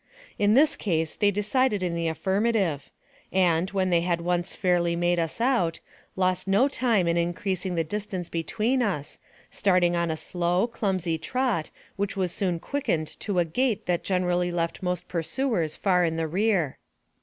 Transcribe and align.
In 0.39 0.55
this 0.55 0.75
case 0.75 1.13
they 1.13 1.29
decided 1.29 1.83
in 1.83 1.93
the 1.93 2.07
affirmative, 2.07 2.89
and, 3.31 3.69
when 3.69 3.91
they 3.91 4.01
had 4.01 4.19
once 4.19 4.55
fairly 4.55 4.95
made 4.95 5.19
us 5.19 5.39
out, 5.39 5.79
lost 6.15 6.47
no 6.47 6.67
time 6.67 7.07
in 7.07 7.17
increasing 7.17 7.75
the 7.75 7.83
distance 7.83 8.27
between 8.27 8.81
us, 8.81 9.19
starting 9.51 9.95
on 9.95 10.09
a 10.09 10.17
slow, 10.17 10.65
clumsy 10.65 11.19
trot, 11.19 11.69
which 11.97 12.17
was 12.17 12.31
soon 12.31 12.59
quickened 12.59 13.09
to 13.19 13.37
a 13.37 13.45
gait 13.45 13.85
that 13.85 14.03
generally 14.03 14.51
left 14.51 14.81
most 14.81 15.07
pursuers 15.07 15.75
far 15.77 16.03
in 16.03 16.15
the 16.15 16.27
rear. 16.27 16.79